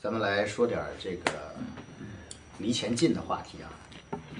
[0.00, 1.32] 咱们来说点儿这个
[2.58, 3.70] 离钱近的话题啊。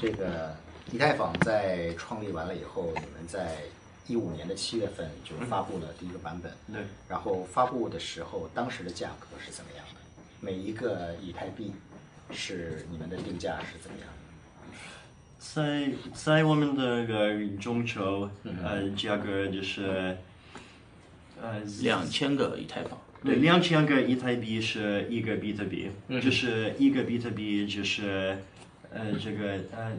[0.00, 0.56] 这个
[0.90, 3.58] 以太坊在创立完了以后，你们在
[4.06, 6.52] 一五年的七月份就发布了第一个版本。
[6.72, 6.82] 对。
[7.08, 10.00] 然后发布的时候，当时的价格是怎么样的？
[10.40, 11.72] 每一个以太币
[12.30, 14.12] 是你们的定价是怎么样的？
[15.38, 18.28] 在在我们的个众筹，
[18.64, 20.16] 呃，价格就是
[21.40, 28.36] 呃两千个以太坊，对，两千个以太币是一个比特币，就是一个比特币就是
[28.92, 29.92] 呃这个呃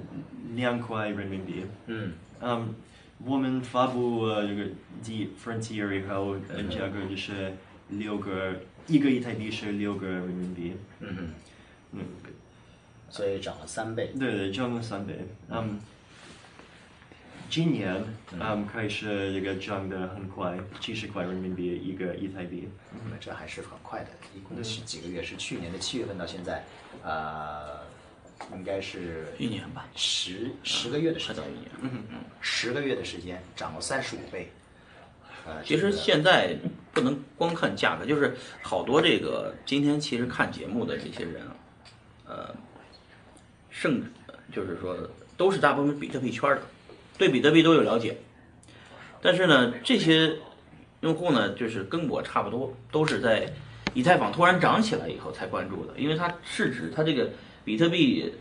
[0.55, 1.64] 两块人民币。
[1.88, 2.76] 嗯嗯，
[3.23, 4.66] 我们发布呃这个
[5.02, 7.54] D Frontier 以后，呃价格就是
[7.90, 8.55] 六个
[8.88, 10.73] 一个以太币是六个人民币。
[11.00, 11.28] 嗯哼，
[11.94, 12.00] 嗯，
[13.09, 14.12] 所以涨了三倍。
[14.20, 15.14] 对对，涨了三倍。
[15.50, 15.80] 嗯，
[17.54, 22.68] 今年嗯开始这个涨得很快，七十块人民币一个以太币。
[22.94, 25.22] 嗯，这还是很快的，一共是几个月？
[25.22, 26.66] 是去年的七月份到现在，
[27.04, 27.78] 呃，
[28.56, 31.70] 应该是一年吧，十十个月的时间快到，一年。
[31.82, 32.18] 嗯嗯。
[32.42, 34.52] 十个月的时间涨了三十五倍。
[35.45, 36.58] 呃，其实现在
[36.92, 41.56] 不能光看价格，就是好多这个今天其实看节目的这些人啊，
[42.26, 42.56] 呃，
[43.70, 44.12] 甚至
[44.52, 44.98] 就是说
[45.38, 46.64] 都是大部分比特币圈的，
[47.17, 48.17] 对比特币都有了解，
[49.22, 50.36] 但是呢，这些
[51.02, 53.52] 用户呢，就是跟我差不多，都是在
[53.94, 57.30] 以太坊突然涨起来以后才关注的，因为它市值，它这个
[57.64, 58.33] 比特币，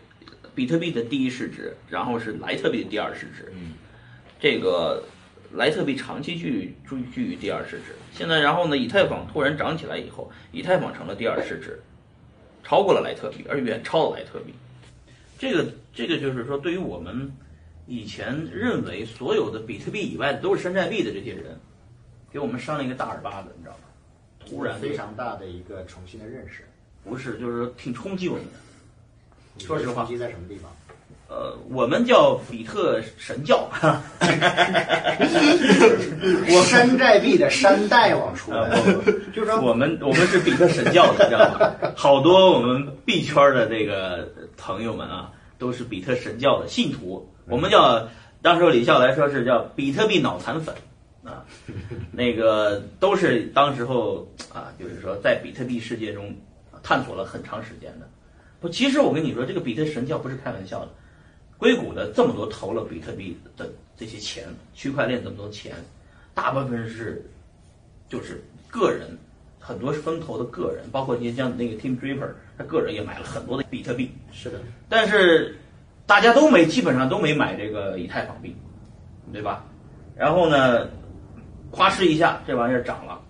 [0.55, 3.73] 比特币的第一市值，然后是莱特币的第二市值，嗯，
[4.41, 5.05] 这个
[5.53, 11.79] 莱特币长期居居居于第二市值，现在然后呢，以太坊突然涨起来以后，以太坊成了第二市值，
[12.65, 14.55] 超过了莱特币，而远超了莱特币。
[15.39, 17.31] 这个这个就是说，对于我们
[17.87, 21.59] 以前认为所有的比特币以外的都是山寨币的这些人，
[22.33, 23.81] 给我们扇了一个大耳巴子，你知道吗？
[24.49, 26.65] 突然非常大的一个重新的认识。
[27.05, 28.51] 不是，就是说挺冲击我们的。
[29.65, 30.71] 说实话冲击在什么地方？
[31.29, 33.67] 呃，我们叫比特神教，
[36.51, 38.71] 我山寨币的山大王出来，
[39.35, 41.93] 就是说我们我们是比特神教的，知道吗？
[41.97, 47.27] 好多我们币圈的这个朋友们啊，都是比特神教的信徒。
[47.47, 48.09] 我们叫
[48.41, 50.75] 当时李笑来说是叫比特币脑残粉
[51.25, 51.45] 啊，
[52.11, 56.35] 那个都是当时候啊，就是说在比特币世界中
[56.83, 58.09] 探索了很长时间的。
[58.61, 60.89] 不，其实我跟你说，这个比特神教不是开玩笑的。
[61.59, 65.75] 硅谷的这么多投了比特币的这些钱，区块链这么多钱，
[66.35, 67.25] 大部分是
[68.09, 69.17] 就是个人，
[69.61, 75.57] 很多是风投的个人，包括你像那个 Tim Draper，他个人也买了很多的比特币，是的，但是
[76.07, 78.55] 大家都没，基本上都没买这个以太坊币，
[79.33, 79.65] 对吧？
[80.17, 80.89] 然后呢，
[81.71, 83.21] 夸哧一下，这玩意儿涨了，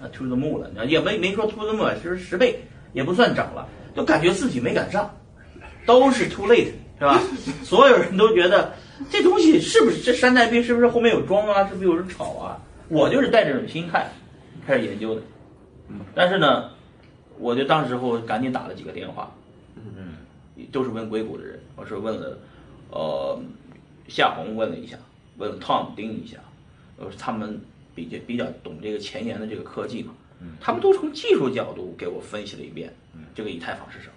[0.00, 2.60] 啊，to the moon 了，也没没说 to the moon，其实十倍
[2.92, 5.10] 也不算涨了，就感觉自己没赶上，
[5.86, 7.20] 都是 too late，是吧？
[7.64, 8.72] 所有人都觉得
[9.08, 11.66] 这东西是不是这山寨币是不是后面有装啊？
[11.68, 12.58] 是不是有人炒啊？
[12.88, 14.06] 我就是带这种心态
[14.66, 15.22] 开始研究的，
[16.14, 16.70] 但是呢，
[17.38, 19.32] 我就当时候赶紧打了几个电话，
[19.76, 20.09] 嗯，
[20.72, 22.38] 都是问硅谷的人，我是问了，
[22.90, 23.40] 呃，
[24.08, 24.98] 夏红问了一下，
[25.36, 26.38] 问了 Tom 丁一下，
[26.98, 27.60] 呃，他们
[27.94, 30.14] 比较比较懂这个前沿的这个科技嘛，
[30.60, 32.94] 他们都从技术角度给我分析了一遍，
[33.34, 34.12] 这个以太坊是什么。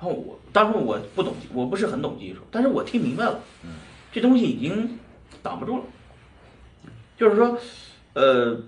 [0.00, 3.40] 然后我当时我不懂，我不是很懂技术，但是我听明白了，
[4.12, 4.98] 这东西已经
[5.42, 5.84] 挡不住了。
[7.16, 7.58] 就是说，
[8.12, 8.60] 呃，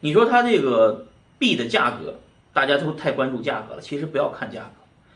[0.00, 1.06] 你说它这个
[1.38, 2.20] 币的价格，
[2.54, 4.70] 大家都太关注价格了，其实不要看价格。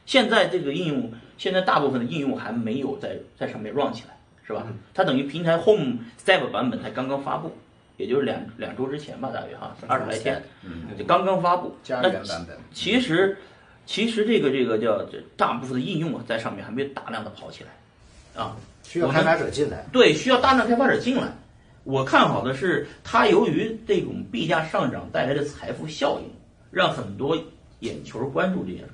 [0.04, 4.66] 现在这个应用，现在大部分的应用还没有在在上面 run 起来，是吧？
[4.92, 7.54] 它等于平台 Home Step 版本才刚刚发布，
[7.96, 10.42] 也就是两两周之前吧，大约哈，二十来天，
[10.98, 11.74] 就刚刚发布。
[11.84, 12.56] 家那园版本。
[12.72, 13.36] 其实，
[13.86, 19.84] 其实这个这个叫这大部分的应用啊，在上面还没有大量的跑起来，啊，需要开发者进来。
[19.92, 21.28] 对，需要大量开发者进来。
[21.84, 26.30] 我看好的是，它由于这种币价上涨带来的财富效应，
[26.78, 27.36] 让很多
[27.80, 28.90] 眼球关注这件事，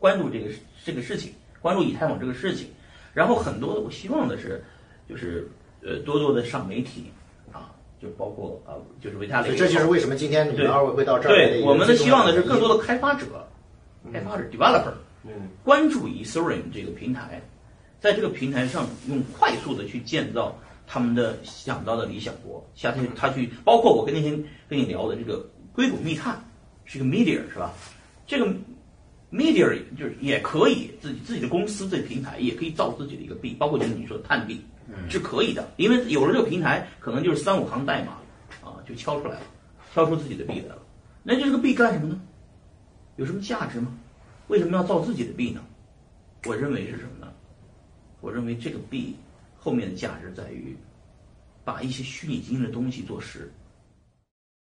[0.00, 0.50] 关注这个
[0.84, 2.66] 这个事情，关注以太坊这个事情。
[3.14, 4.60] 然后很多的，我希望的是，
[5.08, 5.48] 就是
[5.84, 7.12] 呃多多的上媒体
[7.52, 7.70] 啊，
[8.00, 13.46] 就包括啊，就是维他雷，这就是为什么今天你们对二位会到这儿对，我们的希望的是更多的开发者，
[14.12, 14.92] 开发者 developer
[15.22, 15.30] 嗯。
[15.62, 17.40] 关注 Ethereum 这个平台，
[18.00, 20.58] 在这个平台上用快速的去建造
[20.88, 26.42] 他们的想到的理想国，下去他去，包括我跟那天跟你聊的这个硅谷密探
[26.84, 27.72] 是个 media 是吧？
[28.26, 28.46] 这个
[29.30, 34.62] media 就是也可以自己自己的公司这个平台也可以造自己的一个币，包括就是你说的碳币
[35.08, 38.12] 是可以的，因为有了这个平台，可能就是三五行代码
[38.62, 39.46] 啊就敲出来了，
[39.94, 40.82] 敲出自己的币来了。
[41.22, 42.20] 那这个币干什么呢？
[43.16, 43.96] 有什么价值吗？
[44.48, 45.64] 为什么要造自己的币呢？
[46.44, 47.32] 我认为是什么呢？
[48.20, 49.16] 我认为这个币
[49.56, 50.76] 后面的价值在于，
[51.64, 53.50] 把一些虚拟经济的东西做实。